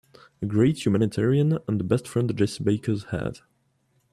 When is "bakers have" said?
2.63-3.43